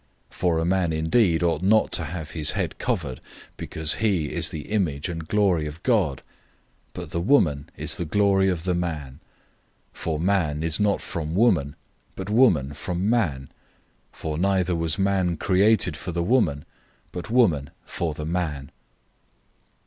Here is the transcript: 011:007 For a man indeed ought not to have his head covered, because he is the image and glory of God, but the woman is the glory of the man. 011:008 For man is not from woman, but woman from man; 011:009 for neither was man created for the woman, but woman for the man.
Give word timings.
011:007 0.31 0.35
For 0.39 0.57
a 0.57 0.65
man 0.65 0.91
indeed 0.93 1.43
ought 1.43 1.61
not 1.61 1.91
to 1.91 2.05
have 2.05 2.31
his 2.31 2.53
head 2.53 2.79
covered, 2.79 3.21
because 3.55 3.97
he 4.01 4.31
is 4.33 4.49
the 4.49 4.61
image 4.69 5.07
and 5.07 5.27
glory 5.27 5.67
of 5.67 5.83
God, 5.83 6.23
but 6.93 7.11
the 7.11 7.21
woman 7.21 7.69
is 7.77 7.97
the 7.97 8.05
glory 8.05 8.49
of 8.49 8.63
the 8.63 8.73
man. 8.73 9.19
011:008 9.93 9.93
For 9.99 10.19
man 10.19 10.63
is 10.63 10.79
not 10.79 11.03
from 11.03 11.35
woman, 11.35 11.75
but 12.15 12.31
woman 12.31 12.73
from 12.73 13.11
man; 13.11 13.49
011:009 14.13 14.13
for 14.13 14.37
neither 14.39 14.75
was 14.75 14.97
man 14.97 15.37
created 15.37 15.95
for 15.95 16.11
the 16.11 16.23
woman, 16.23 16.65
but 17.11 17.29
woman 17.29 17.69
for 17.85 18.15
the 18.15 18.25
man. 18.25 18.71